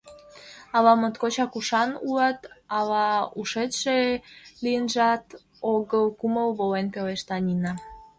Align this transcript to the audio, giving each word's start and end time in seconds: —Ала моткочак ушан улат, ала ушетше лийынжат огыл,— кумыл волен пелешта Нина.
—Ала 0.75 0.93
моткочак 1.01 1.51
ушан 1.59 1.89
улат, 2.07 2.39
ала 2.77 3.07
ушетше 3.39 3.99
лийынжат 4.63 5.25
огыл,— 5.73 6.05
кумыл 6.19 6.49
волен 6.59 6.87
пелешта 6.93 7.37
Нина. 7.45 7.73